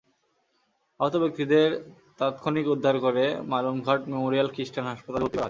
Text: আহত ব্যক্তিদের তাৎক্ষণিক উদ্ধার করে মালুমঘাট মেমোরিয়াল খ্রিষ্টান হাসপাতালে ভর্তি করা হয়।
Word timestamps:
আহত 0.99 1.13
ব্যক্তিদের 1.15 1.67
তাৎক্ষণিক 2.19 2.65
উদ্ধার 2.67 2.95
করে 3.05 3.23
মালুমঘাট 3.51 4.01
মেমোরিয়াল 4.11 4.47
খ্রিষ্টান 4.53 4.85
হাসপাতালে 4.87 5.23
ভর্তি 5.23 5.27
করা 5.37 5.37
হয়। 5.37 5.39